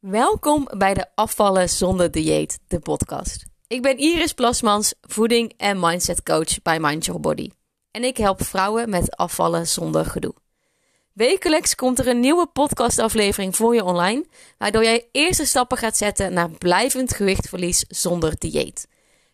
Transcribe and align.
Welkom 0.00 0.68
bij 0.76 0.94
de 0.94 1.06
Afvallen 1.14 1.68
zonder 1.68 2.10
dieet, 2.10 2.58
de 2.68 2.78
podcast. 2.78 3.44
Ik 3.66 3.82
ben 3.82 3.98
Iris 3.98 4.32
Plasmans, 4.32 4.94
voeding- 5.00 5.54
en 5.56 5.80
mindset 5.80 6.22
coach 6.22 6.62
bij 6.62 6.80
Mind 6.80 7.04
Your 7.04 7.20
Body. 7.20 7.50
En 7.90 8.04
ik 8.04 8.16
help 8.16 8.42
vrouwen 8.42 8.90
met 8.90 9.16
afvallen 9.16 9.66
zonder 9.66 10.04
gedoe. 10.04 10.34
Wekelijks 11.12 11.74
komt 11.74 11.98
er 11.98 12.08
een 12.08 12.20
nieuwe 12.20 12.46
podcastaflevering 12.46 13.56
voor 13.56 13.74
je 13.74 13.84
online, 13.84 14.26
waardoor 14.58 14.82
jij 14.82 15.08
eerste 15.12 15.44
stappen 15.44 15.78
gaat 15.78 15.96
zetten 15.96 16.32
naar 16.32 16.50
blijvend 16.50 17.14
gewichtverlies 17.14 17.84
zonder 17.88 18.38
dieet. 18.38 18.88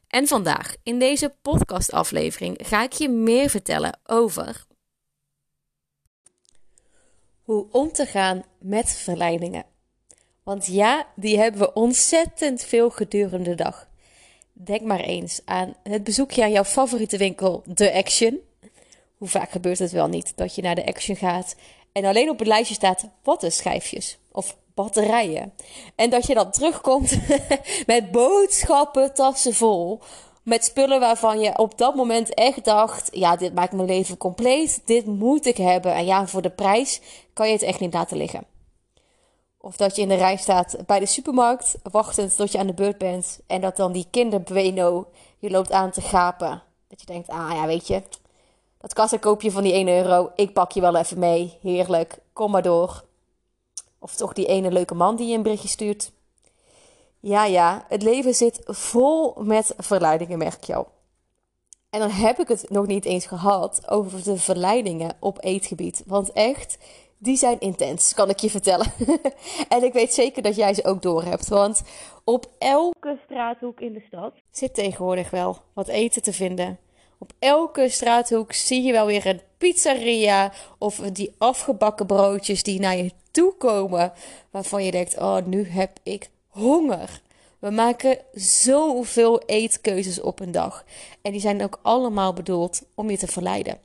En 0.08 0.26
vandaag, 0.26 0.74
in 0.82 0.98
deze 0.98 1.34
podcastaflevering, 1.42 2.58
ga 2.62 2.82
ik 2.82 2.92
je 2.92 3.08
meer 3.08 3.50
vertellen 3.50 3.98
over 4.06 4.64
hoe 7.42 7.66
om 7.70 7.92
te 7.92 8.06
gaan 8.06 8.44
met 8.58 8.90
verleidingen. 8.90 9.74
Want 10.46 10.66
ja, 10.66 11.06
die 11.14 11.38
hebben 11.38 11.60
we 11.60 11.72
ontzettend 11.72 12.62
veel 12.62 12.91
gedurende 12.91 13.50
de 13.50 13.55
dag. 13.55 13.88
Denk 14.52 14.80
maar 14.80 15.00
eens 15.00 15.41
aan 15.45 15.74
het 15.82 16.05
bezoekje 16.05 16.42
aan 16.42 16.50
jouw 16.50 16.64
favoriete 16.64 17.16
winkel, 17.16 17.62
The 17.74 17.92
Action. 17.92 18.38
Hoe 19.16 19.28
vaak 19.28 19.50
gebeurt 19.50 19.78
het 19.78 19.91
wel 19.91 20.09
niet 20.09 20.32
dat 20.36 20.55
je 20.55 20.62
naar 20.62 20.74
de 20.74 20.86
Action 20.86 21.16
gaat 21.16 21.56
en 21.92 22.05
alleen 22.05 22.30
op 22.30 22.38
het 22.38 22.48
lijstje 22.48 22.74
staat 22.74 23.09
wattenschijfjes 23.22 24.19
of 24.32 24.56
batterijen. 24.74 25.52
En 25.95 26.10
dat 26.10 26.27
je 26.27 26.34
dan 26.34 26.50
terugkomt 26.50 27.19
met 27.86 28.10
boodschappen, 28.10 29.14
tassen 29.14 29.55
vol. 29.55 30.00
Met 30.42 30.64
spullen 30.64 31.00
waarvan 31.00 31.41
je 31.41 31.58
op 31.58 31.78
dat 31.78 31.94
moment 31.94 32.34
echt 32.34 32.64
dacht: 32.64 33.08
ja, 33.12 33.36
dit 33.36 33.55
maakt 33.55 33.72
mijn 33.72 33.88
leven 33.88 34.16
compleet. 34.16 34.83
Dit 34.84 35.06
moet 35.06 35.47
ik 35.47 35.56
hebben. 35.56 35.94
En 35.94 36.05
ja, 36.05 36.27
voor 36.27 36.42
de 36.42 36.50
prijs 36.50 37.00
kan 37.33 37.47
je 37.47 37.52
het 37.52 37.62
echt 37.62 37.80
niet 37.80 37.94
laten 37.94 38.16
liggen. 38.16 38.55
Of 39.59 39.77
dat 39.77 39.96
je 39.96 40.02
in 40.02 40.09
de 40.09 40.15
rij 40.15 40.37
staat 40.37 40.77
bij 40.87 40.98
de 40.98 41.06
supermarkt, 41.06 41.78
wachtend 41.83 42.37
tot 42.37 42.52
je 42.52 42.59
aan 42.59 42.66
de 42.66 42.74
beurt 42.74 42.98
bent. 42.98 43.41
En 43.47 43.60
dat 43.60 43.77
dan 43.77 43.92
die 43.92 44.06
kinderbueno 44.11 45.06
je 45.39 45.50
loopt 45.50 45.72
aan 45.72 45.91
te 45.91 46.00
gapen. 46.00 46.62
Dat 46.89 47.00
je 47.00 47.06
denkt, 47.06 47.28
ah 47.28 47.50
ja, 47.53 47.67
weet 47.67 47.86
je, 47.86 48.03
dat 48.78 48.95
kassakoopje 48.95 49.50
van 49.50 49.62
die 49.62 49.72
1 49.72 49.89
euro, 49.89 50.30
ik 50.34 50.53
pak 50.53 50.72
je 50.72 50.80
wel 50.80 50.97
even 50.97 51.19
mee. 51.19 51.58
Heerlijk, 51.62 52.19
kom 52.33 52.50
maar 52.50 52.62
door. 52.62 53.05
Of 53.98 54.14
toch 54.14 54.33
die 54.33 54.47
ene 54.47 54.70
leuke 54.70 54.95
man 54.95 55.17
die 55.17 55.28
je 55.28 55.34
een 55.36 55.42
berichtje 55.42 55.69
stuurt. 55.69 56.12
Ja, 57.20 57.45
ja, 57.45 57.84
het 57.89 58.02
leven 58.02 58.34
zit 58.34 58.61
vol 58.64 59.34
met 59.39 59.75
verleidingen, 59.77 60.39
merk 60.39 60.64
je 60.64 60.75
al. 60.75 60.89
En 61.91 62.00
dan 62.00 62.11
heb 62.11 62.39
ik 62.39 62.48
het 62.48 62.70
nog 62.70 62.86
niet 62.86 63.05
eens 63.05 63.27
gehad 63.27 63.89
over 63.89 64.23
de 64.23 64.36
verleidingen 64.36 65.17
op 65.20 65.45
eetgebied. 65.45 66.02
Want 66.06 66.33
echt, 66.33 66.78
die 67.19 67.36
zijn 67.36 67.61
intens, 67.61 68.14
kan 68.14 68.31
ik 68.31 68.39
je 68.39 68.50
vertellen. 68.50 68.92
en 69.69 69.83
ik 69.83 69.92
weet 69.92 70.14
zeker 70.14 70.42
dat 70.42 70.56
jij 70.56 70.75
ze 70.75 70.84
ook 70.84 71.03
doorhebt. 71.03 71.48
Want 71.48 71.83
op 72.25 72.50
elke 72.58 73.19
straathoek 73.25 73.81
in 73.81 73.92
de 73.92 74.05
stad 74.06 74.33
zit 74.50 74.75
tegenwoordig 74.75 75.31
wel 75.31 75.58
wat 75.73 75.89
eten 75.89 76.23
te 76.23 76.33
vinden. 76.33 76.78
Op 77.19 77.33
elke 77.39 77.89
straathoek 77.89 78.53
zie 78.53 78.83
je 78.83 78.92
wel 78.92 79.06
weer 79.06 79.27
een 79.27 79.41
pizzeria 79.58 80.53
of 80.78 80.97
die 80.97 81.34
afgebakken 81.39 82.06
broodjes 82.06 82.62
die 82.62 82.81
naar 82.81 82.97
je 82.97 83.11
toe 83.30 83.55
komen. 83.58 84.12
Waarvan 84.51 84.84
je 84.84 84.91
denkt: 84.91 85.19
oh, 85.19 85.39
nu 85.45 85.69
heb 85.69 85.98
ik 86.03 86.30
honger. 86.48 87.20
We 87.58 87.70
maken 87.70 88.19
zoveel 88.33 89.41
eetkeuzes 89.41 90.20
op 90.20 90.41
een 90.41 90.53
dag. 90.53 90.84
En 91.23 91.33
die 91.33 91.41
zijn 91.41 91.62
ook 91.62 91.78
allemaal 91.83 92.33
bedoeld 92.33 92.83
om 92.95 93.11
je 93.11 93.19
te 93.19 93.27
verleiden. 93.27 93.78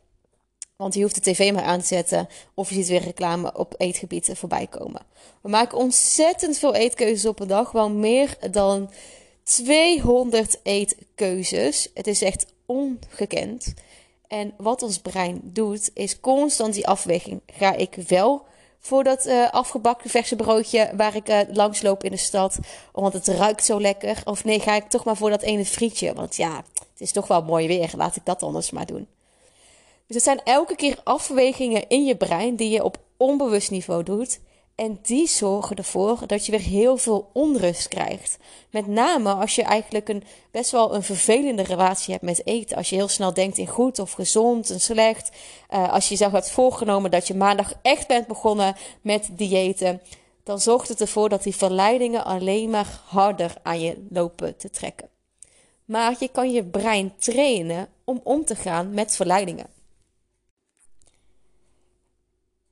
Want 0.82 0.94
je 0.94 1.02
hoeft 1.02 1.16
de 1.16 1.32
tv 1.32 1.54
maar 1.54 1.64
aan 1.64 1.80
te 1.80 1.86
zetten 1.86 2.28
of 2.54 2.70
je 2.70 2.76
ziet 2.76 2.88
weer 2.88 3.02
reclame 3.02 3.58
op 3.58 3.74
eetgebieden 3.78 4.36
voorbij 4.36 4.68
komen. 4.68 5.02
We 5.42 5.50
maken 5.50 5.78
ontzettend 5.78 6.58
veel 6.58 6.74
eetkeuzes 6.74 7.26
op 7.26 7.40
een 7.40 7.48
dag, 7.48 7.72
wel 7.72 7.90
meer 7.90 8.38
dan 8.52 8.92
200 9.44 10.60
eetkeuzes. 10.64 11.90
Het 11.94 12.08
is 12.08 12.22
echt 12.22 12.46
ongekend. 12.66 13.74
En 14.28 14.54
wat 14.58 14.82
ons 14.82 15.00
brein 15.00 15.42
doet, 15.44 15.92
is 15.94 16.20
constant 16.20 16.74
die 16.74 16.88
afweging. 16.88 17.42
Ga 17.46 17.74
ik 17.74 17.96
wel 18.08 18.46
voor 18.80 19.04
dat 19.04 19.26
uh, 19.26 19.50
afgebakken 19.50 20.10
verse 20.10 20.36
broodje 20.36 20.92
waar 20.96 21.16
ik 21.16 21.30
uh, 21.30 21.40
langs 21.52 21.82
loop 21.82 22.04
in 22.04 22.12
de 22.12 22.18
stad, 22.18 22.60
want 22.92 23.14
het 23.14 23.28
ruikt 23.28 23.66
zo 23.66 23.82
lekker? 23.82 24.22
Of 24.26 24.44
nee, 24.44 24.60
ga 24.60 24.76
ik 24.76 24.90
toch 24.90 25.04
maar 25.04 25.18
voor 25.18 25.30
dat 25.30 25.42
ene 25.42 25.66
frietje? 25.66 26.14
Want 26.14 26.36
ja, 26.36 26.56
het 26.74 27.02
is 27.02 27.12
toch 27.12 27.28
wel 27.28 27.44
mooi 27.44 27.68
weer, 27.68 27.92
laat 27.98 28.16
ik 28.16 28.26
dat 28.26 28.44
anders 28.44 28.72
maar 28.72 28.86
doen. 28.86 29.08
Dus 30.12 30.26
het 30.26 30.38
zijn 30.38 30.56
elke 30.56 30.76
keer 30.76 31.00
afwegingen 31.04 31.88
in 31.88 32.06
je 32.06 32.16
brein 32.16 32.56
die 32.56 32.70
je 32.70 32.84
op 32.84 32.98
onbewust 33.18 33.72
niveau 33.72 34.04
doet. 34.04 34.40
En 34.76 35.00
die 35.02 35.28
zorgen 35.28 35.76
ervoor 35.76 36.20
dat 36.28 36.46
je 36.46 36.52
weer 36.52 36.62
heel 36.62 36.98
veel 36.98 37.30
onrust 37.34 37.88
krijgt. 37.88 38.38
Met 38.72 38.88
name 38.88 39.34
als 39.34 39.56
je 39.56 39.64
eigenlijk 39.64 40.10
een 40.10 40.24
best 40.52 40.72
wel 40.72 40.96
een 40.96 41.04
vervelende 41.04 41.64
relatie 41.64 42.12
hebt 42.12 42.26
met 42.26 42.48
eten. 42.48 42.78
Als 42.78 42.90
je 42.90 42.96
heel 42.96 43.08
snel 43.08 43.34
denkt 43.34 43.58
in 43.58 43.68
goed 43.68 44.00
of 44.00 44.12
gezond 44.12 44.70
en 44.70 44.82
slecht. 44.82 45.32
Uh, 45.70 45.94
als 45.94 46.04
je 46.04 46.10
jezelf 46.10 46.32
hebt 46.32 46.52
voorgenomen 46.52 47.12
dat 47.12 47.28
je 47.28 47.36
maandag 47.36 47.74
echt 47.82 48.08
bent 48.08 48.28
begonnen 48.28 48.76
met 49.02 49.30
diëten. 49.32 50.02
Dan 50.44 50.60
zorgt 50.60 50.88
het 50.88 51.02
ervoor 51.02 51.30
dat 51.30 51.44
die 51.44 51.56
verleidingen 51.56 52.26
alleen 52.26 52.70
maar 52.70 53.02
harder 53.06 53.54
aan 53.64 53.82
je 53.82 54.06
lopen 54.10 54.58
te 54.58 54.70
trekken. 54.70 55.10
Maar 55.86 56.16
je 56.20 56.28
kan 56.28 56.52
je 56.52 56.64
brein 56.64 57.14
trainen 57.18 57.88
om 58.04 58.22
om 58.24 58.46
te 58.46 58.56
gaan 58.56 58.94
met 58.94 59.16
verleidingen. 59.16 59.80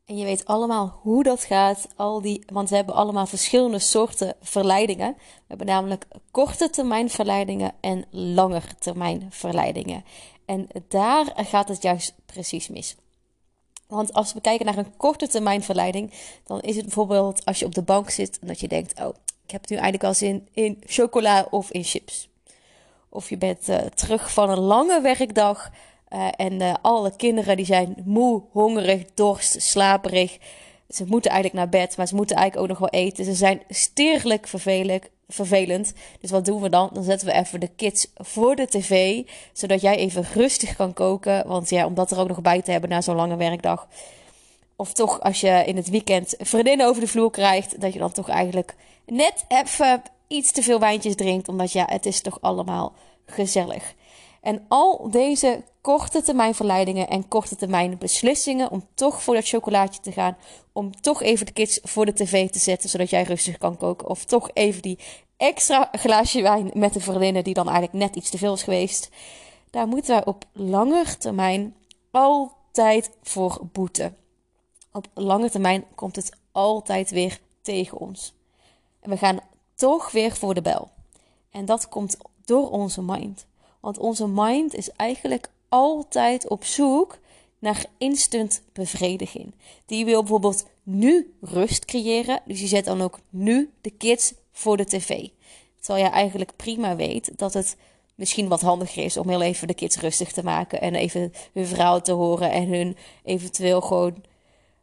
En 0.10 0.18
je 0.18 0.26
weet 0.26 0.46
allemaal 0.46 1.00
hoe 1.02 1.24
dat 1.24 1.44
gaat. 1.44 1.88
Al 1.96 2.22
die, 2.22 2.44
want 2.48 2.70
we 2.70 2.76
hebben 2.76 2.96
allemaal 2.96 3.26
verschillende 3.26 3.80
soorten 3.80 4.36
verleidingen. 4.42 5.14
We 5.18 5.44
hebben 5.48 5.68
namelijk 5.68 6.06
korte 6.32 6.70
termijn 6.70 7.10
verleidingen 7.10 7.72
en 7.80 8.06
lange 8.10 8.62
termijn 8.80 9.28
verleidingen. 9.30 10.04
En 10.46 10.68
daar 10.88 11.34
gaat 11.36 11.68
het 11.68 11.82
juist 11.82 12.14
precies 12.26 12.68
mis. 12.68 12.96
Want 13.88 14.14
als 14.14 14.34
we 14.34 14.42
kijken 14.42 14.66
naar 14.66 14.78
een 14.78 14.98
korte 14.98 15.28
termijn 15.28 15.64
verleiding, 15.64 16.12
dan 16.44 16.62
is 16.62 16.76
het 16.76 16.86
bijvoorbeeld 16.86 17.46
als 17.46 17.60
je 17.60 17.66
op 17.66 17.76
de 17.76 17.82
bank 17.82 18.10
zit 18.10 18.40
en 18.40 18.48
dat 18.48 18.60
je 18.60 18.68
denkt: 18.68 19.02
Oh, 19.02 19.16
ik 19.44 19.52
heb 19.52 19.70
nu 19.70 19.76
eigenlijk 19.76 20.04
al 20.04 20.14
zin 20.14 20.48
in 20.54 20.82
chocola 20.86 21.48
of 21.50 21.72
in 21.72 21.84
chips. 21.84 22.30
Of 23.10 23.30
je 23.30 23.38
bent 23.38 23.70
uh, 23.70 23.78
terug 23.78 24.34
van 24.34 24.50
een 24.50 24.60
lange 24.60 25.02
werkdag 25.02 25.72
uh, 26.14 26.28
en 26.36 26.62
uh, 26.62 26.74
alle 26.82 27.16
kinderen 27.16 27.58
die 27.58 27.66
zijn 27.66 27.96
moe, 28.06 28.42
hongerig, 28.52 29.04
dorst, 29.14 29.62
slaperig. 29.62 30.38
Ze 30.90 31.06
moeten 31.08 31.32
eigenlijk 31.32 31.62
naar 31.64 31.82
bed, 31.82 31.98
maar 31.98 32.08
ze 32.08 32.16
moeten 32.16 32.36
eigenlijk 32.36 32.72
ook 32.72 32.80
nog 32.80 32.90
wel 32.90 33.02
eten. 33.02 33.26
Ze 33.26 33.34
zijn 33.34 33.62
stierlijk 33.70 34.48
vervelend. 35.28 35.94
Dus 36.20 36.32
wat 36.32 36.46
doen 36.46 36.62
we 36.62 36.70
dan? 36.70 36.90
Dan 36.94 37.04
zetten 37.04 37.28
we 37.28 37.34
even 37.34 37.60
de 37.60 37.70
kids 37.76 38.08
voor 38.16 38.56
de 38.56 38.68
tv, 38.68 39.24
zodat 39.54 39.82
jij 39.82 39.96
even 39.96 40.26
rustig 40.34 40.76
kan 40.76 40.94
koken. 40.94 41.48
Want 41.48 41.70
ja, 41.70 41.86
om 41.86 41.94
dat 41.94 42.12
er 42.12 42.20
ook 42.20 42.28
nog 42.28 42.42
bij 42.42 42.62
te 42.62 42.72
hebben 42.72 42.90
na 42.90 43.02
zo'n 43.02 43.16
lange 43.16 43.36
werkdag. 43.36 43.88
Of 44.76 44.94
toch 44.94 45.22
als 45.22 45.42
je 45.42 45.64
in 45.66 45.76
het 45.76 45.90
weekend 45.90 46.36
vriendinnen 46.38 46.88
over 46.88 47.02
de 47.02 47.08
vloer 47.08 47.32
krijgt, 47.32 47.82
dat 47.82 47.94
je 47.94 48.00
dan 48.00 48.12
toch 48.12 48.30
eigenlijk 48.30 48.76
net 49.06 49.46
even 49.48 50.02
iets 50.28 50.52
te 50.52 50.62
veel 50.62 50.80
wijntjes 50.80 51.16
drinkt. 51.16 51.48
Omdat 51.48 51.72
ja, 51.72 51.86
het 51.90 52.06
is 52.06 52.22
toch 52.22 52.38
allemaal 52.42 52.94
gezellig. 53.26 53.94
En 54.42 54.66
al 54.68 55.10
deze 55.12 55.64
korte 55.82 56.22
termijn 56.22 56.56
verleidingen 56.56 57.08
en 57.08 57.28
korte 57.28 57.56
termijn 57.56 57.98
beslissingen 57.98 58.72
om 58.72 58.88
toch 58.94 59.24
voor 59.24 59.36
dat 59.36 59.48
chocolaatje 59.48 60.02
te 60.02 60.12
gaan, 60.12 60.38
om 60.72 61.02
toch 61.02 61.22
even 61.22 61.46
de 61.46 61.52
kids 61.52 61.80
voor 61.84 62.06
de 62.06 62.14
tv 62.14 62.50
te 62.50 62.60
zetten 62.60 62.90
zodat 62.90 63.10
jij 63.10 63.24
rustig 63.24 63.58
kan 63.58 63.78
koken, 63.78 64.08
of 64.08 64.26
toch 64.26 64.50
even 64.54 64.82
die 64.82 65.00
extra 65.38 65.90
glaasje 65.92 66.42
wijn 66.42 66.72
met 66.74 66.94
de 66.94 67.00
vriendinnen 67.00 67.44
die 67.44 67.54
dan 67.54 67.70
eigenlijk 67.70 67.98
net 67.98 68.16
iets 68.16 68.30
te 68.30 68.38
veel 68.38 68.54
is 68.54 68.64
geweest. 68.64 69.10
Daar 69.70 69.88
moeten 69.88 70.16
we 70.16 70.26
op 70.26 70.46
lange 70.54 71.18
termijn 71.18 71.76
altijd 72.12 73.12
voor 73.24 73.60
boeten. 73.72 74.16
Op 74.92 75.08
lange 75.14 75.50
termijn 75.50 75.86
komt 75.96 76.16
het 76.16 76.38
altijd 76.52 77.10
weer 77.10 77.40
tegen 77.62 77.98
ons. 77.98 78.34
En 79.00 79.10
we 79.10 79.18
gaan 79.18 79.40
toch 79.76 80.12
weer 80.12 80.36
voor 80.36 80.54
de 80.54 80.62
bel. 80.62 80.90
En 81.52 81.66
dat 81.66 81.90
komt 81.90 82.18
door 82.46 82.70
onze 82.70 83.02
mind. 83.02 83.48
Want 83.80 83.98
onze 83.98 84.28
mind 84.28 84.76
is 84.76 84.92
eigenlijk 84.92 85.50
altijd 85.70 86.48
op 86.48 86.64
zoek 86.64 87.18
naar 87.60 87.86
instant 87.98 88.62
bevrediging. 88.74 89.54
Die 89.86 90.06
wil 90.06 90.20
bijvoorbeeld 90.20 90.66
nu 90.84 91.34
rust 91.42 91.86
creëren. 91.86 92.42
Dus 92.46 92.60
je 92.60 92.68
zet 92.68 92.86
dan 92.86 93.02
ook 93.02 93.20
nu 93.30 93.70
de 93.82 93.90
kids 93.90 94.34
voor 94.52 94.78
de 94.78 94.86
tv. 94.86 95.28
Terwijl 95.80 96.06
je 96.06 96.12
eigenlijk 96.12 96.56
prima 96.56 96.96
weet 96.96 97.38
dat 97.38 97.54
het 97.54 97.78
misschien 98.16 98.48
wat 98.48 98.62
handiger 98.62 99.04
is 99.04 99.18
om 99.18 99.30
heel 99.30 99.42
even 99.42 99.68
de 99.68 99.74
kids 99.74 99.98
rustig 99.98 100.32
te 100.32 100.44
maken. 100.44 100.82
En 100.82 100.96
even 100.96 101.34
hun 101.54 101.66
verhaal 101.66 102.02
te 102.02 102.12
horen 102.12 102.52
en 102.52 102.68
hun 102.68 102.98
eventueel 103.24 103.82
gewoon 103.82 104.24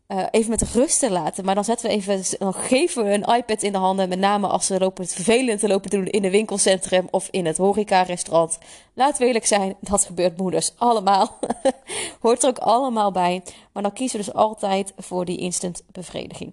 uh, 0.08 0.26
even 0.31 0.50
met 0.50 0.62
rust 0.62 0.99
te 0.99 1.11
laten. 1.11 1.44
Maar 1.44 1.55
dan 1.55 1.64
zetten 1.64 1.88
we 1.88 1.93
even, 1.94 2.23
dan 2.38 2.55
geven 2.55 3.05
we 3.05 3.12
een 3.12 3.37
iPad 3.37 3.62
in 3.62 3.73
de 3.73 3.79
handen. 3.79 4.08
Met 4.08 4.19
name 4.19 4.47
als 4.47 4.67
ze 4.67 4.79
lopen 4.79 5.05
het 5.05 5.14
vervelend 5.14 5.61
te 5.61 5.69
lopen 5.69 5.91
doen 5.91 6.06
in 6.06 6.25
een 6.25 6.31
winkelcentrum 6.31 7.08
of 7.11 7.29
in 7.31 7.47
het 7.47 7.56
horeca-restaurant. 7.56 8.58
Laat 8.94 9.19
we 9.19 9.26
eerlijk 9.26 9.47
zijn, 9.47 9.76
dat 9.81 10.05
gebeurt 10.05 10.37
moeders 10.37 10.73
allemaal. 10.76 11.38
Hoort 12.20 12.43
er 12.43 12.49
ook 12.49 12.58
allemaal 12.58 13.12
bij. 13.12 13.43
Maar 13.73 13.82
dan 13.82 13.93
kiezen 13.93 14.19
we 14.19 14.25
dus 14.25 14.35
altijd 14.35 14.93
voor 14.97 15.25
die 15.25 15.38
instant 15.38 15.82
bevrediging. 15.93 16.53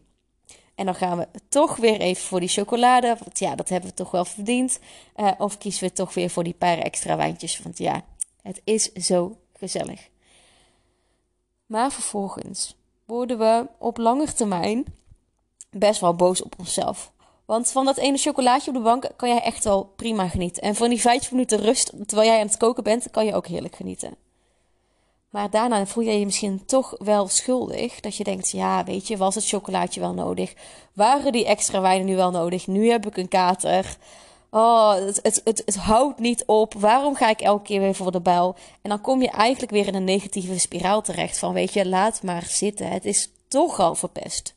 En 0.76 0.86
dan 0.86 0.96
gaan 0.96 1.18
we 1.18 1.28
toch 1.50 1.76
weer 1.76 2.00
even 2.00 2.24
voor 2.24 2.40
die 2.40 2.50
chocolade. 2.50 3.16
Want 3.20 3.40
ja, 3.40 3.56
dat 3.56 3.70
hebben 3.70 3.90
we 3.90 3.96
toch 3.96 4.12
wel 4.12 4.26
verdiend. 4.26 4.80
Uh, 5.16 5.32
of 5.38 5.58
kiezen 5.58 5.88
we 5.88 5.94
toch 5.94 6.14
weer 6.14 6.30
voor 6.30 6.44
die 6.44 6.54
paar 6.54 6.78
extra 6.78 7.16
wijntjes. 7.16 7.60
Want 7.60 7.78
ja, 7.78 8.06
het 8.42 8.62
is 8.64 8.92
zo 8.92 9.38
gezellig. 9.54 10.10
Maar 11.66 11.92
vervolgens 11.92 12.76
worden 13.06 13.38
we 13.38 13.68
op 13.78 13.98
lange 13.98 14.34
termijn 14.34 14.86
best 15.70 16.02
wel 16.02 16.16
boos 16.16 16.42
op 16.42 16.56
onszelf. 16.60 17.12
Want 17.46 17.72
van 17.72 17.86
dat 17.86 17.98
ene 17.98 18.18
chocolaatje 18.18 18.70
op 18.70 18.76
de 18.76 18.84
bank 18.84 19.10
kan 19.16 19.30
jij 19.30 19.42
echt 19.42 19.64
wel 19.64 19.84
prima 19.96 20.28
genieten. 20.28 20.64
En 20.64 20.76
van 20.76 20.90
die 20.90 21.02
vijf 21.02 21.32
minuten 21.32 21.60
rust 21.60 21.92
terwijl 22.06 22.30
jij 22.30 22.40
aan 22.40 22.48
het 22.48 22.58
koken 22.58 22.84
bent, 22.84 23.10
kan 23.12 23.26
je 23.26 23.36
ook 23.36 23.48
heerlijk 23.48 23.76
genieten. 23.76 24.16
Maar 25.30 25.50
daarna 25.50 25.86
voel 25.86 26.04
je 26.04 26.20
je 26.20 26.26
misschien 26.26 26.66
toch 26.66 26.96
wel 26.98 27.28
schuldig. 27.28 28.00
Dat 28.00 28.16
je 28.16 28.24
denkt, 28.24 28.52
ja, 28.52 28.84
weet 28.84 29.08
je, 29.08 29.18
was 29.18 29.36
het 29.36 29.48
chocolaatje 29.48 30.00
wel 30.00 30.14
nodig? 30.14 30.54
Waren 30.94 31.32
die 31.32 31.46
extra 31.46 31.82
wijnen 31.82 32.06
nu 32.06 32.16
wel 32.16 32.32
nodig? 32.32 32.68
Nu 32.68 32.90
heb 32.90 33.06
ik 33.06 33.18
een 33.18 33.28
kater. 33.28 33.98
Oh, 34.56 34.94
het, 34.94 35.20
het, 35.24 35.42
het, 35.44 35.76
houdt 35.76 36.20
niet 36.20 36.44
op. 36.46 36.74
Waarom 36.74 37.16
ga 37.16 37.30
ik 37.30 37.42
elke 37.42 37.64
keer 37.64 37.80
weer 37.80 37.96
voor 37.96 38.12
de 38.12 38.22
bel? 38.22 38.56
En 38.82 38.90
dan 38.90 39.02
kom 39.02 39.22
je 39.22 39.30
eigenlijk 39.30 39.72
weer 39.72 39.88
in 39.88 39.96
een 39.96 40.04
negatieve 40.04 40.60
spiraal 40.60 41.02
terecht. 41.02 41.38
Van, 41.38 41.54
weet 41.54 41.74
je, 41.74 41.88
laat 41.88 42.24
maar 42.24 42.44
zitten. 42.44 42.88
Het 42.88 43.06
is 43.06 43.30
toch 43.48 43.80
al 43.80 43.96
verpest. 43.96 44.56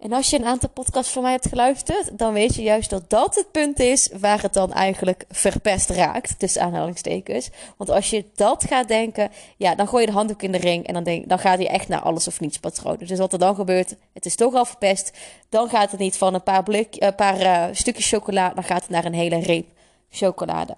En 0.00 0.12
als 0.12 0.30
je 0.30 0.38
een 0.38 0.44
aantal 0.44 0.68
podcasts 0.68 1.12
van 1.12 1.22
mij 1.22 1.32
hebt 1.32 1.48
geluisterd, 1.48 2.18
dan 2.18 2.32
weet 2.32 2.54
je 2.54 2.62
juist 2.62 2.90
dat 2.90 3.10
dat 3.10 3.34
het 3.34 3.50
punt 3.50 3.78
is 3.78 4.10
waar 4.20 4.42
het 4.42 4.52
dan 4.52 4.72
eigenlijk 4.72 5.24
verpest 5.28 5.90
raakt. 5.90 6.38
Tussen 6.38 6.62
aanhalingstekens. 6.62 7.50
Want 7.76 7.90
als 7.90 8.10
je 8.10 8.24
dat 8.34 8.64
gaat 8.64 8.88
denken, 8.88 9.30
ja, 9.56 9.74
dan 9.74 9.88
gooi 9.88 10.00
je 10.00 10.10
de 10.10 10.16
handdoek 10.16 10.42
in 10.42 10.52
de 10.52 10.58
ring 10.58 10.86
en 10.86 10.94
dan, 10.94 11.02
denk, 11.02 11.28
dan 11.28 11.38
gaat 11.38 11.58
hij 11.58 11.68
echt 11.68 11.88
naar 11.88 12.00
alles 12.00 12.26
of 12.26 12.40
niets 12.40 12.58
patroon. 12.58 12.96
Dus 12.98 13.18
wat 13.18 13.32
er 13.32 13.38
dan 13.38 13.54
gebeurt, 13.54 13.96
het 14.12 14.26
is 14.26 14.36
toch 14.36 14.54
al 14.54 14.64
verpest. 14.64 15.12
Dan 15.48 15.68
gaat 15.68 15.90
het 15.90 16.00
niet 16.00 16.16
van 16.16 16.34
een 16.34 16.42
paar, 16.42 16.62
blik, 16.62 16.94
een 16.98 17.14
paar 17.14 17.40
uh, 17.40 17.64
stukjes 17.72 18.08
chocola, 18.08 18.48
dan 18.54 18.64
gaat 18.64 18.82
het 18.82 18.90
naar 18.90 19.04
een 19.04 19.14
hele 19.14 19.38
reep 19.38 19.68
chocolade. 20.10 20.76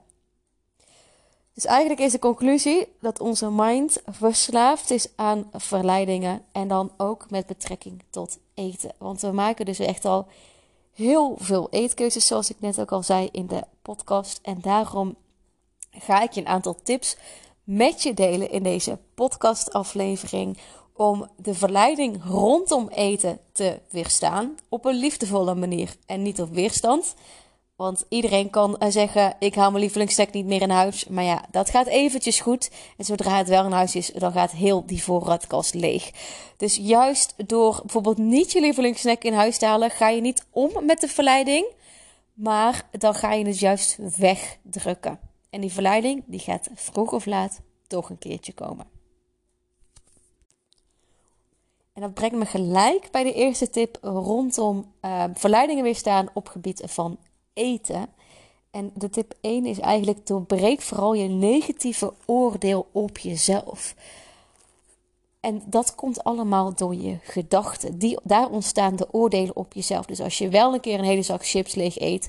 Dus 1.55 1.65
eigenlijk 1.65 2.01
is 2.01 2.13
de 2.13 2.19
conclusie 2.19 2.89
dat 3.01 3.21
onze 3.21 3.51
mind 3.51 4.03
verslaafd 4.11 4.91
is 4.91 5.07
aan 5.17 5.51
verleidingen 5.53 6.43
en 6.53 6.69
dan 6.69 6.93
ook 6.97 7.31
met 7.31 7.47
betrekking 7.47 8.03
tot 8.11 8.39
Want 8.99 9.21
we 9.21 9.33
maken 9.33 9.65
dus 9.65 9.79
echt 9.79 10.05
al 10.05 10.27
heel 10.93 11.37
veel 11.39 11.69
eetkeuzes, 11.71 12.27
zoals 12.27 12.51
ik 12.51 12.61
net 12.61 12.81
ook 12.81 12.93
al 12.93 13.03
zei 13.03 13.29
in 13.33 13.47
de 13.47 13.63
podcast. 13.83 14.39
En 14.43 14.59
daarom 14.61 15.17
ga 15.91 16.23
ik 16.23 16.33
je 16.33 16.41
een 16.41 16.47
aantal 16.47 16.77
tips 16.83 17.17
met 17.65 18.03
je 18.03 18.15
delen 18.15 18.51
in 18.51 18.63
deze 18.63 18.99
podcastaflevering 19.15 20.59
om 20.93 21.29
de 21.37 21.55
verleiding 21.55 22.25
rondom 22.25 22.89
eten 22.89 23.39
te 23.53 23.81
weerstaan 23.91 24.57
op 24.69 24.85
een 24.85 24.97
liefdevolle 24.97 25.55
manier 25.55 25.97
en 26.07 26.23
niet 26.23 26.41
op 26.41 26.51
weerstand. 26.51 27.15
Want 27.77 28.05
iedereen 28.09 28.51
kan 28.51 28.79
eh, 28.79 28.91
zeggen: 28.91 29.37
Ik 29.39 29.55
haal 29.55 29.71
mijn 29.71 29.83
lievelingssnack 29.83 30.33
niet 30.33 30.47
meer 30.47 30.63
in 30.63 30.71
huis. 30.71 31.07
Maar 31.07 31.25
ja, 31.25 31.45
dat 31.51 31.71
gaat 31.71 31.87
eventjes 31.87 32.41
goed. 32.41 32.71
En 32.97 33.05
zodra 33.05 33.37
het 33.37 33.49
wel 33.49 33.65
in 33.65 33.73
huis 33.73 33.97
is, 33.97 34.11
dan 34.11 34.33
gaat 34.33 34.51
heel 34.51 34.87
die 34.87 35.03
voorraadkast 35.03 35.75
leeg. 35.75 36.11
Dus 36.57 36.77
juist 36.77 37.35
door 37.49 37.79
bijvoorbeeld 37.81 38.19
niet 38.19 38.53
je 38.53 38.61
lievelingssnack 38.61 39.23
in 39.23 39.33
huis 39.33 39.59
te 39.59 39.67
halen, 39.67 39.91
ga 39.91 40.09
je 40.09 40.21
niet 40.21 40.47
om 40.51 40.71
met 40.87 41.01
de 41.01 41.09
verleiding. 41.09 41.67
Maar 42.35 42.89
dan 42.91 43.15
ga 43.15 43.33
je 43.33 43.47
het 43.47 43.59
juist 43.59 43.99
wegdrukken. 44.17 45.19
En 45.51 45.61
die 45.61 45.73
verleiding, 45.73 46.23
die 46.27 46.41
gaat 46.41 46.69
vroeg 46.75 47.13
of 47.13 47.27
laat 47.27 47.61
toch 47.87 48.11
een 48.11 48.19
keertje 48.19 48.53
komen. 48.53 48.87
En 51.93 52.03
dat 52.03 52.15
brengt 52.15 52.37
me 52.37 52.47
gelijk 52.47 53.11
bij 53.11 53.23
de 53.23 53.33
eerste 53.33 53.71
tip 53.71 53.99
rondom 54.03 54.93
uh, 55.03 55.25
verleidingen 55.35 55.85
weerstaan 55.85 56.29
op 56.35 56.49
gebied 56.49 56.83
van 56.85 57.19
eten. 57.55 58.09
En 58.71 58.91
de 58.95 59.11
tip 59.11 59.35
1 59.41 59.67
is 59.67 59.79
eigenlijk: 59.79 60.27
doorbreek 60.27 60.81
vooral 60.81 61.15
je 61.15 61.29
negatieve 61.29 62.13
oordeel 62.27 62.87
op 62.93 63.19
jezelf. 63.19 63.95
En 65.41 65.63
dat 65.67 65.95
komt 65.95 66.25
allemaal 66.25 66.75
door 66.75 66.95
je 66.95 67.19
gedachten. 67.23 67.99
Die, 67.99 68.19
daar 68.23 68.49
ontstaan 68.49 68.97
de 68.97 69.09
oordelen 69.11 69.57
op 69.57 69.73
jezelf. 69.73 70.07
Dus 70.07 70.21
als 70.21 70.39
je 70.39 70.49
wel 70.49 70.75
een 70.75 70.81
keer 70.81 70.99
een 70.99 71.05
hele 71.05 71.23
zak 71.23 71.47
chips 71.47 71.75
leeg 71.75 72.01
eet, 72.01 72.29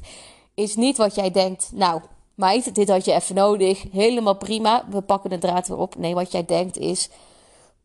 is 0.54 0.75
niet 0.75 0.98
wat 0.98 1.16
jij 1.16 1.31
denkt. 1.31 1.72
Nou, 1.74 2.02
meid, 2.36 2.75
dit 2.75 2.90
had 2.90 3.06
je 3.06 3.14
even 3.14 3.36
nodig. 3.36 3.86
Helemaal 3.92 4.36
prima. 4.36 4.86
We 4.90 5.02
pakken 5.02 5.30
de 5.30 5.38
draad 5.38 5.68
weer 5.68 5.78
op. 5.78 5.96
Nee, 5.98 6.14
wat 6.14 6.31
jij 6.31 6.46
denkt 6.46 6.78
is. 6.78 7.10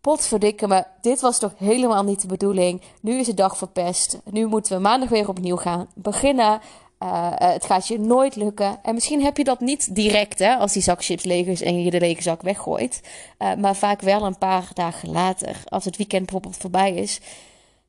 Potverdikke 0.01 0.69
me, 0.69 0.85
dit 1.01 1.21
was 1.21 1.39
toch 1.39 1.53
helemaal 1.57 2.03
niet 2.03 2.21
de 2.21 2.27
bedoeling. 2.27 2.83
Nu 3.01 3.19
is 3.19 3.27
de 3.27 3.35
dag 3.35 3.57
verpest. 3.57 4.21
Nu 4.31 4.47
moeten 4.47 4.77
we 4.77 4.83
maandag 4.83 5.09
weer 5.09 5.29
opnieuw 5.29 5.57
gaan 5.57 5.89
beginnen. 5.95 6.61
Uh, 7.03 7.33
het 7.35 7.65
gaat 7.65 7.89
je 7.89 7.99
nooit 7.99 8.37
lukken. 8.37 8.79
En 8.83 8.95
misschien 8.95 9.23
heb 9.23 9.37
je 9.37 9.45
dat 9.45 9.61
niet 9.61 9.95
direct, 9.95 10.39
hè, 10.39 10.57
als 10.57 10.73
die 10.73 10.83
zak 10.83 11.05
chips 11.05 11.25
leeg 11.25 11.47
is 11.47 11.63
en 11.63 11.83
je 11.83 11.91
de 11.91 12.01
lege 12.01 12.23
zak 12.23 12.43
weggooit. 12.43 13.01
Uh, 13.39 13.55
maar 13.55 13.77
vaak 13.77 14.01
wel 14.01 14.23
een 14.23 14.39
paar 14.39 14.69
dagen 14.75 15.11
later, 15.11 15.63
als 15.65 15.85
het 15.85 15.97
weekend 15.97 16.23
bijvoorbeeld 16.23 16.57
voorbij 16.57 16.95
is. 16.95 17.21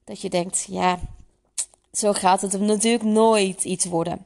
Dat 0.03 0.21
je 0.21 0.29
denkt, 0.29 0.65
ja, 0.69 0.99
zo 1.91 2.13
gaat 2.13 2.41
het 2.41 2.59
natuurlijk 2.59 3.03
nooit 3.03 3.63
iets 3.63 3.85
worden. 3.85 4.25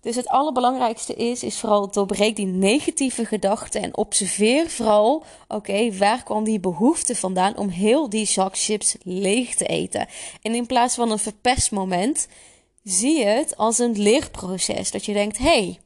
Dus 0.00 0.16
het 0.16 0.28
allerbelangrijkste 0.28 1.14
is, 1.14 1.42
is 1.42 1.58
vooral 1.58 1.90
doorbreek 1.90 2.36
die 2.36 2.46
negatieve 2.46 3.24
gedachten 3.24 3.82
en 3.82 3.96
observeer 3.96 4.70
vooral, 4.70 5.24
oké, 5.48 5.96
waar 5.96 6.22
kwam 6.22 6.44
die 6.44 6.60
behoefte 6.60 7.16
vandaan 7.16 7.56
om 7.56 7.68
heel 7.68 8.08
die 8.08 8.26
zak 8.26 8.58
chips 8.58 8.96
leeg 9.02 9.54
te 9.54 9.66
eten? 9.66 10.08
En 10.42 10.54
in 10.54 10.66
plaats 10.66 10.94
van 10.94 11.10
een 11.10 11.18
verpest 11.18 11.70
moment, 11.70 12.28
zie 12.82 13.24
het 13.24 13.56
als 13.56 13.78
een 13.78 13.98
leerproces. 13.98 14.90
Dat 14.90 15.04
je 15.04 15.12
denkt, 15.12 15.38
hey, 15.38 15.80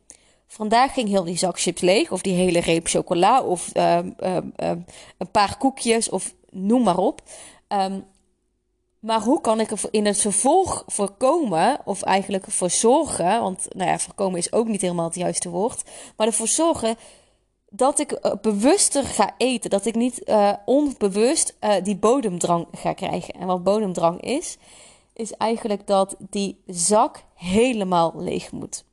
vandaag 0.47 0.93
ging 0.93 1.09
heel 1.09 1.25
die 1.25 1.39
zak 1.39 1.61
chips 1.61 1.81
leeg. 1.81 2.13
Of 2.13 2.21
die 2.21 2.35
hele 2.35 2.61
reep 2.61 2.87
chocola. 2.87 3.43
Of 3.43 3.71
um, 3.75 4.15
um, 4.19 4.53
um, 4.57 4.85
een 5.19 5.31
paar 5.31 5.57
koekjes. 5.57 6.09
Of 6.09 6.35
noem 6.51 6.83
maar 6.83 6.99
op. 6.99 7.23
maar 9.01 9.21
hoe 9.21 9.41
kan 9.41 9.61
ik 9.61 9.71
er 9.71 9.81
in 9.91 10.07
het 10.07 10.21
vervolg 10.21 10.85
voorkomen, 10.87 11.79
of 11.85 12.03
eigenlijk 12.03 12.45
voor 12.49 12.71
zorgen, 12.71 13.41
want 13.41 13.67
nou 13.69 13.91
ja, 13.91 13.99
voorkomen 13.99 14.39
is 14.39 14.53
ook 14.53 14.69
niet 14.69 14.81
helemaal 14.81 15.05
het 15.05 15.15
juiste 15.15 15.49
woord, 15.49 15.83
maar 16.17 16.27
ervoor 16.27 16.49
zorgen 16.49 16.97
dat 17.71 17.99
ik 17.99 18.13
uh, 18.13 18.33
bewuster 18.43 19.05
ga 19.05 19.35
eten. 19.39 19.71
Dat 19.71 19.87
ik 19.87 19.95
niet 19.95 20.23
uh, 20.25 20.53
onbewust 20.65 21.57
uh, 21.61 21.75
die 21.83 21.97
bodemdrang 21.97 22.67
ga 22.73 22.93
krijgen. 22.93 23.35
En 23.35 23.47
wat 23.47 23.65
bodemdrang 23.65 24.21
is, 24.21 24.57
is 25.17 25.33
eigenlijk 25.33 25.87
dat 25.87 26.17
die 26.19 26.63
zak 26.67 27.25
helemaal 27.35 28.13
leeg 28.17 28.53
moet. 28.53 28.85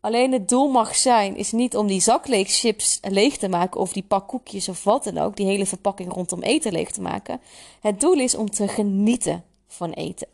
Alleen 0.00 0.32
het 0.32 0.48
doel 0.48 0.68
mag 0.68 0.96
zijn, 0.96 1.36
is 1.36 1.52
niet 1.52 1.76
om 1.76 1.86
die 1.86 2.00
zak 2.00 2.26
leeg 2.26 2.48
chips 2.48 2.98
leeg 3.02 3.36
te 3.36 3.48
maken 3.48 3.80
of 3.80 3.92
die 3.92 4.02
pak 4.02 4.28
koekjes 4.28 4.68
of 4.68 4.84
wat 4.84 5.04
dan 5.04 5.18
ook, 5.18 5.36
die 5.36 5.46
hele 5.46 5.66
verpakking 5.66 6.12
rondom 6.12 6.42
eten 6.42 6.72
leeg 6.72 6.90
te 6.90 7.00
maken. 7.00 7.40
Het 7.80 8.00
doel 8.00 8.14
is 8.14 8.34
om 8.34 8.50
te 8.50 8.68
genieten 8.68 9.44
van 9.66 9.90
eten. 9.90 10.28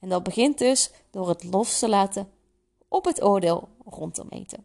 En 0.00 0.08
dat 0.08 0.22
begint 0.22 0.58
dus 0.58 0.90
door 1.10 1.28
het 1.28 1.44
los 1.44 1.78
te 1.78 1.88
laten 1.88 2.30
op 2.88 3.04
het 3.04 3.22
oordeel 3.22 3.68
rondom 3.84 4.26
eten. 4.28 4.64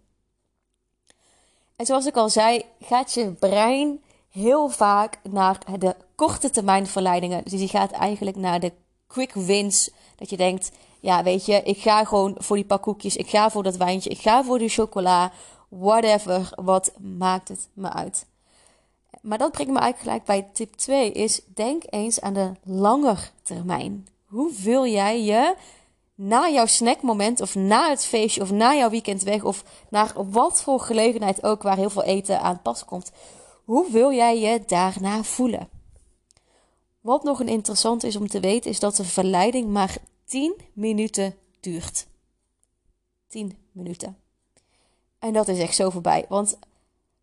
En 1.76 1.86
zoals 1.86 2.06
ik 2.06 2.16
al 2.16 2.30
zei, 2.30 2.66
gaat 2.80 3.14
je 3.14 3.32
brein 3.32 4.02
heel 4.30 4.70
vaak 4.70 5.20
naar 5.24 5.60
de 5.78 5.96
korte 6.16 6.50
termijn 6.50 6.88
verleidingen. 6.88 7.44
Dus 7.44 7.60
die 7.60 7.68
gaat 7.68 7.92
eigenlijk 7.92 8.38
naar 8.38 8.60
de 8.60 8.72
quick 9.10 9.34
wins. 9.34 9.90
Dat 10.16 10.30
je 10.30 10.38
denkt, 10.38 10.72
ja, 11.00 11.24
weet 11.24 11.46
je, 11.46 11.62
ik 11.64 11.78
ga 11.78 12.04
gewoon 12.04 12.36
voor 12.38 12.56
die 12.56 12.66
pak 12.66 12.82
koekjes, 12.82 13.16
ik 13.16 13.30
ga 13.30 13.50
voor 13.50 13.64
dat 13.64 13.78
wijntje, 13.78 14.10
ik 14.10 14.20
ga 14.20 14.44
voor 14.44 14.60
de 14.60 14.70
chocola, 14.70 15.32
whatever. 15.70 16.50
Wat 16.56 16.92
maakt 17.00 17.48
het 17.48 17.68
me 17.74 17.90
uit? 17.90 18.26
Maar 19.22 19.38
dat 19.38 19.52
brengt 19.52 19.72
me 19.72 19.80
eigenlijk 19.80 20.24
gelijk 20.24 20.44
bij 20.44 20.54
tip 20.54 20.76
2, 20.76 21.12
is 21.12 21.42
denk 21.54 21.84
eens 21.90 22.22
aan 22.22 22.34
de 22.34 22.52
langer 22.64 23.32
termijn. 23.42 24.08
Hoe 24.26 24.52
wil 24.64 24.86
jij 24.86 25.24
je 25.24 25.56
na 26.16 26.50
jouw 26.50 26.66
snackmoment 26.66 27.42
of 27.42 27.56
na 27.56 27.90
het 27.90 28.06
feestje 28.06 28.42
of 28.42 28.52
na 28.52 28.76
jouw 28.76 28.90
weekend 28.90 29.24
weg 29.24 29.44
of 29.44 29.64
naar 29.90 30.14
wat 30.16 30.62
voor 30.62 30.80
gelegenheid 30.80 31.44
ook 31.44 31.62
waar 31.64 31.78
heel 31.78 31.90
veel 31.90 32.04
eten 32.04 32.42
aan 32.42 32.62
pas 32.62 32.86
komt. 32.86 33.12
Hoe 33.66 33.92
wil 33.92 34.12
jij 34.12 34.40
je 34.40 34.64
daarna 34.66 35.24
voelen? 35.24 35.79
Wat 37.00 37.24
nog 37.24 37.40
een 37.40 37.48
interessant 37.48 38.04
is 38.04 38.16
om 38.16 38.28
te 38.28 38.40
weten, 38.40 38.70
is 38.70 38.80
dat 38.80 38.96
de 38.96 39.04
verleiding 39.04 39.70
maar 39.70 39.98
10 40.26 40.56
minuten 40.74 41.36
duurt. 41.60 42.08
10 43.28 43.58
minuten. 43.72 44.18
En 45.20 45.34
dat 45.34 45.48
is 45.48 45.60
echt 45.60 45.76
zo 45.76 45.90
voorbij. 45.90 46.26
Want 46.30 46.58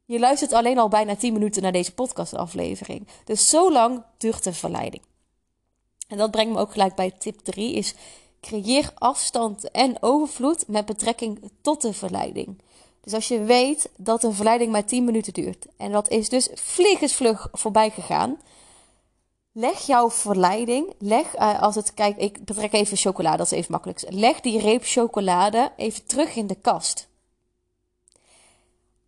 je 0.05 0.19
luistert 0.19 0.53
alleen 0.53 0.79
al 0.79 0.89
bijna 0.89 1.17
10 1.17 1.33
minuten 1.33 1.63
naar 1.63 1.73
deze 1.73 1.95
podcastaflevering. 1.95 3.07
Dus 3.25 3.49
zo 3.49 3.73
lang 3.73 4.03
duurt 4.19 4.45
de 4.45 4.53
verleiding. 4.53 5.03
En 6.09 6.17
dat 6.17 6.31
brengt 6.31 6.53
me 6.53 6.61
ook 6.61 6.73
gelijk 6.73 6.95
bij 6.95 7.11
tip 7.11 7.39
3 7.39 7.73
is 7.73 7.95
creëer 8.41 8.93
afstand 8.95 9.71
en 9.71 10.03
overvloed 10.03 10.69
met 10.69 10.87
betrekking 10.87 11.51
tot 11.61 11.83
de 11.83 11.93
verleiding. 11.93 12.63
Dus 13.01 13.13
als 13.13 13.29
je 13.29 13.43
weet 13.43 13.91
dat 13.97 14.25
een 14.25 14.35
verleiding 14.35 14.73
maar 14.73 14.85
10 14.85 15.05
minuten 15.05 15.33
duurt 15.33 15.67
en 15.77 15.93
dat 15.93 16.09
is 16.09 16.29
dus 16.29 16.49
vliegensvlug 16.55 17.49
voorbij 17.53 17.91
gegaan, 17.91 18.39
leg 19.59 19.87
jouw 19.87 20.11
verleiding, 20.11 20.95
leg 20.99 21.37
uh, 21.37 21.63
als 21.63 21.75
het, 21.75 21.95
kijk, 21.95 22.17
ik 22.17 22.45
betrek 22.45 22.73
even 22.73 22.97
chocolade, 22.97 23.37
dat 23.37 23.47
is 23.47 23.59
even 23.59 23.73
makkelijk. 23.73 24.05
Leg 24.09 24.41
die 24.41 24.61
reep 24.61 24.83
chocolade 24.85 25.73
even 25.77 26.07
terug 26.07 26.37
in 26.37 26.47
de 26.47 26.55
kast. 26.55 27.09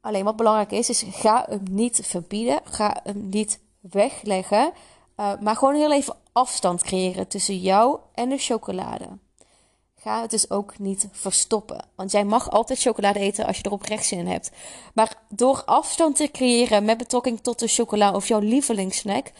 Alleen 0.00 0.24
wat 0.24 0.36
belangrijk 0.36 0.70
is, 0.70 0.88
is 0.88 1.04
ga 1.10 1.46
hem 1.48 1.62
niet 1.70 2.00
verbieden, 2.02 2.60
ga 2.64 3.00
hem 3.02 3.28
niet 3.28 3.60
wegleggen, 3.80 4.72
uh, 5.16 5.32
maar 5.40 5.56
gewoon 5.56 5.74
heel 5.74 5.92
even 5.92 6.16
afstand 6.32 6.82
creëren 6.82 7.28
tussen 7.28 7.58
jou 7.58 7.98
en 8.14 8.28
de 8.28 8.38
chocolade. 8.38 9.08
Ga 9.94 10.20
het 10.20 10.30
dus 10.30 10.50
ook 10.50 10.78
niet 10.78 11.08
verstoppen. 11.12 11.84
Want 11.94 12.10
jij 12.10 12.24
mag 12.24 12.50
altijd 12.50 12.80
chocolade 12.80 13.18
eten 13.18 13.46
als 13.46 13.56
je 13.56 13.62
er 13.62 13.72
oprecht 13.72 14.06
zin 14.06 14.18
in 14.18 14.26
hebt. 14.26 14.50
Maar 14.94 15.16
door 15.28 15.62
afstand 15.64 16.16
te 16.16 16.30
creëren 16.30 16.84
met 16.84 16.98
betrekking 16.98 17.40
tot 17.40 17.58
de 17.58 17.68
chocola 17.68 18.12
of 18.12 18.28
jouw 18.28 18.40
lievelingssnack, 18.40 19.32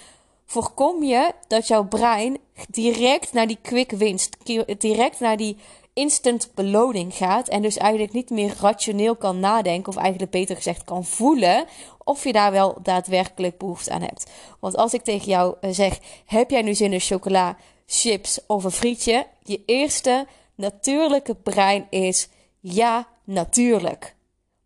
voorkom 0.49 1.03
je 1.03 1.33
dat 1.47 1.67
jouw 1.67 1.85
brein 1.85 2.39
direct 2.69 3.33
naar 3.33 3.47
die 3.47 3.59
quick 3.63 3.91
winst, 3.91 4.37
direct 4.79 5.21
naar 5.21 5.37
die 5.37 5.57
instant 5.93 6.51
beloning 6.55 7.15
gaat. 7.15 7.49
En 7.49 7.63
dus 7.63 7.77
eigenlijk 7.77 8.13
niet 8.13 8.31
meer 8.31 8.55
rationeel 8.61 9.17
kan 9.17 9.41
nadenken, 9.41 9.93
of 9.93 9.99
eigenlijk 9.99 10.31
beter 10.33 10.57
gezegd 10.57 10.85
kan 10.85 11.05
voelen, 11.05 11.65
of 12.05 12.25
je 12.25 12.33
daar 12.33 12.53
wel 12.53 12.79
daadwerkelijk 12.83 13.59
behoefte 13.59 13.91
aan 13.91 14.03
hebt. 14.03 14.31
Want 14.61 14.77
als 14.77 14.95
ik 14.95 15.03
tegen 15.03 15.29
jou 15.29 15.57
eh, 15.61 15.71
zeg: 15.73 15.99
heb 16.27 16.51
jij 16.51 16.63
nu 16.63 16.75
zin 16.75 16.93
in 16.93 17.01
chocola, 17.01 17.57
chips 17.87 18.41
of 18.47 18.65
een 18.65 18.71
frietje? 18.71 19.27
Je 19.43 19.63
eerste 19.67 20.27
natuurlijke 20.55 21.35
brein 21.35 21.87
is 21.91 22.29
ja, 22.61 23.09
natuurlijk. 23.25 24.17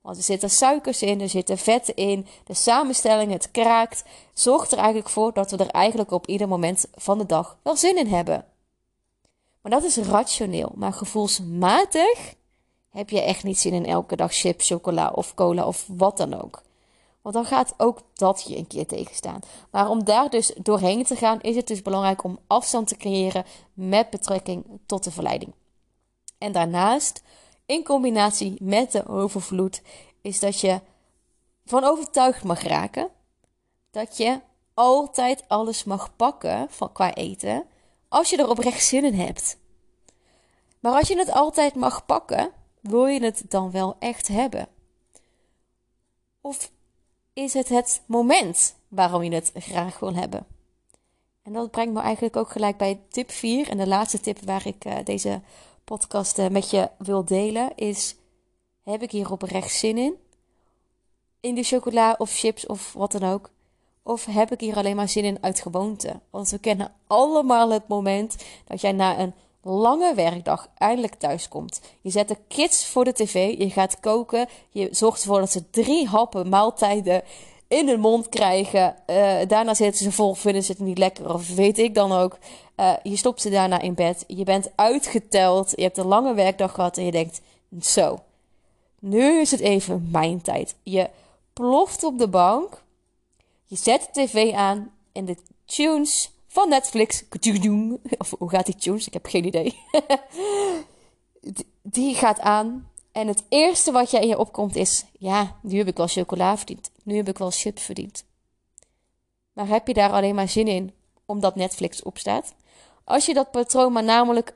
Want 0.03 0.17
er 0.17 0.23
zitten 0.23 0.51
suikers 0.51 1.03
in, 1.03 1.21
er 1.21 1.29
zitten 1.29 1.59
vetten 1.59 1.97
in, 1.97 2.27
de 2.45 2.55
samenstelling, 2.55 3.33
het 3.33 3.51
kraakt, 3.51 4.05
zorgt 4.33 4.73
er 4.73 4.79
eigenlijk 4.79 5.09
voor 5.09 5.33
dat 5.33 5.51
we 5.51 5.57
er 5.57 5.71
eigenlijk 5.71 6.11
op 6.11 6.27
ieder 6.27 6.49
moment 6.49 6.87
van 6.95 7.19
de 7.19 7.27
dag 7.27 7.59
wel 7.63 7.77
zin 7.77 7.99
in 7.99 8.07
hebben. 8.07 8.45
Maar 9.61 9.73
dat 9.73 9.85
is 9.85 9.97
rationeel, 9.97 10.73
maar 10.75 10.93
gevoelsmatig 10.93 12.35
heb 12.91 13.11
je 13.11 13.21
echt 13.21 13.45
niet 13.45 13.59
zin 13.59 13.73
in 13.73 13.87
elke 13.87 14.17
dag 14.17 14.35
chips, 14.35 14.67
chocola 14.67 15.11
of 15.15 15.35
cola 15.35 15.67
of 15.67 15.87
wat 15.89 16.17
dan 16.17 16.43
ook. 16.43 16.63
Want 17.23 17.35
dan 17.35 17.45
gaat 17.45 17.75
ook 17.77 18.01
dat 18.15 18.45
je 18.49 18.57
een 18.57 18.67
keer 18.67 18.87
tegenstaan. 18.87 19.41
Maar 19.71 19.89
om 19.89 20.05
daar 20.05 20.31
dus 20.31 20.53
doorheen 20.63 21.05
te 21.05 21.17
gaan, 21.17 21.41
is 21.41 21.57
het 21.57 21.67
dus 21.67 21.83
belangrijk 21.83 22.25
om 22.25 22.39
afstand 22.47 22.89
te 22.89 22.97
creëren 22.97 23.45
met 23.73 24.11
betrekking 24.11 24.65
tot 24.87 25.05
de 25.05 25.11
verleiding. 25.11 25.53
En 26.39 26.53
daarnaast, 26.53 27.23
in 27.73 27.85
combinatie 27.85 28.57
met 28.61 28.93
de 28.93 29.07
overvloed, 29.07 29.83
is 30.21 30.41
dat 30.41 30.61
je 30.61 30.81
van 31.65 31.85
overtuigd 31.85 32.45
mag 32.45 32.63
raken 32.63 33.09
dat 33.91 34.17
je 34.17 34.41
altijd 34.75 35.45
alles 35.49 35.85
mag 35.85 36.17
pakken 36.17 36.67
van, 36.71 36.93
qua 36.93 37.15
eten 37.15 37.65
als 38.09 38.31
je 38.31 38.37
er 38.37 38.49
oprecht 38.49 38.85
zin 38.85 39.05
in 39.05 39.15
hebt. 39.15 39.59
Maar 40.81 40.93
als 40.93 41.09
je 41.09 41.19
het 41.19 41.31
altijd 41.31 41.75
mag 41.75 42.07
pakken, 42.07 42.51
wil 42.81 43.07
je 43.07 43.25
het 43.25 43.45
dan 43.49 43.71
wel 43.71 43.97
echt 43.99 44.29
hebben? 44.29 44.69
Of 46.41 46.71
is 47.33 47.55
het 47.55 47.69
het 47.69 48.03
moment 48.07 48.75
waarom 48.89 49.23
je 49.23 49.35
het 49.35 49.53
graag 49.55 49.99
wil 49.99 50.15
hebben? 50.15 50.47
En 51.43 51.53
dat 51.53 51.71
brengt 51.71 51.93
me 51.93 52.01
eigenlijk 52.01 52.37
ook 52.37 52.51
gelijk 52.51 52.77
bij 52.77 53.01
tip 53.09 53.31
4 53.31 53.69
en 53.69 53.79
de 53.79 53.87
laatste 53.87 54.21
tip 54.21 54.39
waar 54.45 54.67
ik 54.67 54.85
uh, 54.85 54.95
deze 55.05 55.41
podcast 55.85 56.39
uh, 56.39 56.49
met 56.49 56.71
je 56.71 56.91
wil 56.99 57.25
delen 57.25 57.73
is: 57.77 58.17
heb 58.83 59.03
ik 59.03 59.11
hier 59.11 59.33
oprecht 59.33 59.75
zin 59.75 59.99
in? 59.99 60.15
In 61.41 61.55
de 61.55 61.63
chocola 61.63 62.15
of 62.19 62.31
chips 62.31 62.67
of 62.67 62.93
wat 62.93 63.13
dan 63.13 63.23
ook? 63.23 63.51
Of 64.03 64.25
heb 64.25 64.53
ik 64.53 64.61
hier 64.61 64.77
alleen 64.77 64.97
maar 64.97 65.09
zin 65.09 65.25
in 65.25 65.39
uit 65.41 65.61
gewoonte? 65.61 66.21
Want 66.31 66.51
we 66.51 66.59
kennen 66.59 66.93
allemaal 67.07 67.71
het 67.71 67.89
moment 67.89 68.37
dat 68.67 68.81
jij 68.81 68.93
na 68.93 69.19
een 69.19 69.35
lange 69.63 70.15
werkdag 70.15 70.69
eindelijk 70.79 71.15
thuis 71.15 71.49
komt. 71.49 71.81
Je 72.01 72.11
zet 72.11 72.29
de 72.29 72.39
kids 72.49 72.87
voor 72.87 73.05
de 73.05 73.13
tv, 73.13 73.59
je 73.59 73.71
gaat 73.71 74.01
koken, 74.01 74.49
je 74.71 74.89
zorgt 74.91 75.21
ervoor 75.21 75.39
dat 75.39 75.51
ze 75.51 75.71
drie 75.71 76.07
happen 76.07 76.49
maaltijden 76.49 77.23
in 77.73 77.89
hun 77.89 78.01
mond 78.01 78.29
krijgen. 78.29 78.97
Uh, 79.07 79.37
daarna 79.49 79.75
zitten 79.75 80.05
ze 80.05 80.13
vol, 80.13 80.35
vinden 80.35 80.63
ze 80.63 80.73
het 80.73 80.81
niet 80.81 80.99
lekker 80.99 81.35
of 81.35 81.55
weet 81.55 81.79
ik 81.79 81.95
dan 81.95 82.13
ook. 82.13 82.39
Uh, 82.77 82.93
je 83.03 83.17
stopt 83.17 83.41
ze 83.41 83.51
daarna 83.51 83.81
in 83.81 83.95
bed, 83.95 84.25
je 84.27 84.45
bent 84.45 84.71
uitgeteld, 84.75 85.73
je 85.77 85.83
hebt 85.83 85.97
een 85.97 86.07
lange 86.07 86.35
werkdag 86.35 86.75
gehad 86.75 86.97
en 86.97 87.05
je 87.05 87.11
denkt, 87.11 87.41
zo, 87.81 88.19
nu 88.99 89.41
is 89.41 89.51
het 89.51 89.61
even 89.61 90.09
mijn 90.11 90.43
tijd. 90.43 90.75
Je 90.83 91.11
ploft 91.53 92.05
op 92.05 92.19
de 92.19 92.29
bank, 92.29 92.83
je 93.65 93.77
zet 93.77 94.09
de 94.13 94.25
tv 94.25 94.53
aan 94.53 94.93
en 95.13 95.25
de 95.25 95.37
tunes 95.65 96.31
van 96.49 96.69
Netflix. 96.69 97.25
Of 98.19 98.35
hoe 98.39 98.51
gaat 98.51 98.67
die 98.67 98.75
tunes? 98.75 99.07
Ik 99.07 99.13
heb 99.13 99.27
geen 99.27 99.45
idee. 99.45 99.79
die 101.83 102.15
gaat 102.15 102.41
aan. 102.41 102.91
En 103.13 103.27
het 103.27 103.45
eerste 103.49 103.93
wat 103.93 104.11
je 104.11 104.21
in 104.21 104.29
je 104.29 104.39
opkomt 104.39 104.77
is: 104.77 105.05
ja, 105.19 105.57
nu 105.63 105.79
heb 105.79 105.87
ik 105.87 105.97
wel 105.97 106.07
chocola 106.07 106.57
verdiend. 106.57 106.91
Nu 107.03 107.17
heb 107.17 107.29
ik 107.29 107.39
wel 107.39 107.51
chips 107.51 107.83
verdiend. 107.83 108.25
Maar 109.53 109.69
heb 109.69 109.87
je 109.87 109.95
daar 109.95 110.13
alleen 110.13 110.35
maar 110.35 110.49
zin 110.49 110.69
in 110.69 110.95
omdat 111.27 111.55
Netflix 111.55 112.03
opstaat? 112.03 112.55
Als 113.05 113.27
je 113.27 113.35
dat 113.35 113.51
patroon 113.51 113.93
maar 113.93 114.05
namelijk 114.05 114.55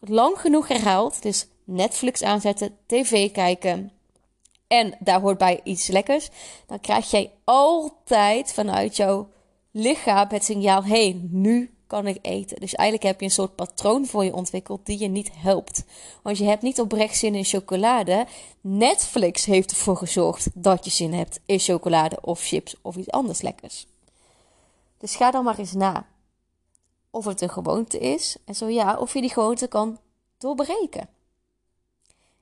lang 0.00 0.40
genoeg 0.40 0.68
herhaalt, 0.68 1.22
dus 1.22 1.46
Netflix 1.64 2.22
aanzetten, 2.22 2.76
tv 2.86 3.30
kijken 3.32 3.92
en 4.66 4.96
daar 4.98 5.20
hoort 5.20 5.38
bij 5.38 5.60
iets 5.64 5.86
lekkers, 5.86 6.28
dan 6.66 6.80
krijg 6.80 7.10
jij 7.10 7.30
altijd 7.44 8.52
vanuit 8.52 8.96
jouw 8.96 9.28
lichaam 9.70 10.28
het 10.28 10.44
signaal: 10.44 10.84
hey, 10.84 11.20
nu 11.30 11.75
kan 11.86 12.06
ik 12.06 12.18
eten. 12.22 12.60
Dus 12.60 12.74
eigenlijk 12.74 13.08
heb 13.08 13.20
je 13.20 13.26
een 13.26 13.32
soort 13.32 13.54
patroon 13.54 14.06
voor 14.06 14.24
je 14.24 14.34
ontwikkeld 14.34 14.86
die 14.86 14.98
je 14.98 15.08
niet 15.08 15.30
helpt. 15.32 15.84
Want 16.22 16.38
je 16.38 16.44
hebt 16.44 16.62
niet 16.62 16.80
oprecht 16.80 17.18
zin 17.18 17.34
in 17.34 17.44
chocolade. 17.44 18.26
Netflix 18.60 19.44
heeft 19.44 19.70
ervoor 19.70 19.96
gezorgd 19.96 20.48
dat 20.54 20.84
je 20.84 20.90
zin 20.90 21.12
hebt 21.12 21.40
in 21.46 21.58
chocolade 21.58 22.18
of 22.20 22.40
chips 22.40 22.76
of 22.82 22.96
iets 22.96 23.10
anders 23.10 23.42
lekkers. 23.42 23.86
Dus 24.98 25.16
ga 25.16 25.30
dan 25.30 25.44
maar 25.44 25.58
eens 25.58 25.72
na 25.72 26.06
of 27.10 27.24
het 27.24 27.40
een 27.40 27.50
gewoonte 27.50 27.98
is. 27.98 28.36
En 28.44 28.54
zo 28.54 28.68
ja, 28.68 28.96
of 28.98 29.12
je 29.12 29.20
die 29.20 29.30
gewoonte 29.30 29.66
kan 29.66 29.98
doorbreken. 30.38 31.08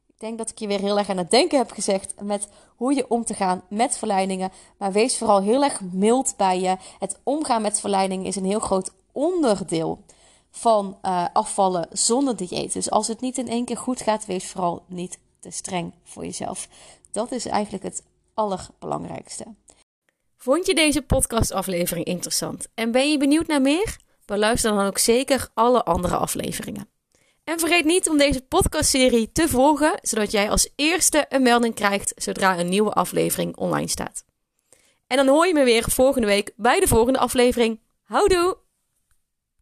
Ik 0.07 0.21
denk 0.21 0.39
dat 0.39 0.51
ik 0.51 0.59
je 0.59 0.67
weer 0.67 0.81
heel 0.81 0.99
erg 0.99 1.09
aan 1.09 1.17
het 1.17 1.31
denken 1.31 1.59
heb 1.59 1.71
gezegd 1.71 2.15
met 2.21 2.49
hoe 2.77 2.95
je 2.95 3.11
om 3.11 3.25
te 3.25 3.35
gaan 3.35 3.63
met 3.69 3.99
verleidingen. 3.99 4.53
Maar 4.79 4.93
wees 4.93 5.19
vooral 5.19 5.43
heel 5.43 5.63
erg 5.63 5.81
mild 5.81 6.35
bij 6.37 6.61
je. 6.61 6.77
Het 6.99 7.19
omgaan 7.23 7.63
met 7.63 7.81
verleidingen 7.81 8.27
is 8.27 8.37
een 8.37 8.45
heel 8.45 8.61
groot 8.61 8.93
onderdeel 9.14 10.04
van 10.50 10.99
uh, 11.02 11.26
afvallen 11.33 11.88
zonder 11.92 12.37
dieet. 12.37 12.73
Dus 12.73 12.90
als 12.90 13.09
het 13.09 13.21
niet 13.21 13.38
in 13.38 13.49
één 13.49 13.64
keer 13.64 13.76
goed 13.76 14.00
gaat, 14.00 14.26
wees 14.26 14.47
vooral 14.47 14.85
niet 14.87 15.18
te 15.40 15.50
streng 15.50 15.92
voor 16.02 16.25
jezelf. 16.25 16.68
Dat 17.12 17.33
is 17.33 17.47
eigenlijk 17.47 17.85
het 17.85 18.02
allerbelangrijkste. 18.35 19.44
Vond 20.37 20.66
je 20.66 20.75
deze 20.75 21.02
podcastaflevering 21.02 22.06
interessant 22.06 22.68
en 22.75 22.90
ben 22.90 23.11
je 23.11 23.18
benieuwd 23.18 23.47
naar 23.47 23.61
meer? 23.61 23.97
Beluister 24.25 24.75
dan 24.75 24.87
ook 24.87 24.99
zeker 24.99 25.49
alle 25.54 25.85
andere 25.85 26.16
afleveringen. 26.16 26.88
En 27.44 27.59
vergeet 27.59 27.85
niet 27.85 28.09
om 28.09 28.18
deze 28.18 28.40
podcastserie 28.40 29.33
te 29.33 29.49
volgen, 29.49 29.99
zodat 30.02 30.30
jij 30.30 30.50
als 30.50 30.71
eerste 30.76 31.26
een 31.28 31.42
melding 31.42 31.75
krijgt 31.75 32.12
zodra 32.16 32.59
een 32.59 32.68
nieuwe 32.68 32.92
aflevering 32.92 33.56
online 33.56 33.88
staat. 33.88 34.25
En 35.06 35.16
dan 35.16 35.28
hoor 35.28 35.47
je 35.47 35.54
me 35.54 35.64
weer 35.64 35.90
volgende 35.90 36.26
week 36.26 36.52
bij 36.56 36.80
de 36.80 36.87
volgende 36.87 37.18
aflevering. 37.18 37.80
Houdoe! 38.02 38.63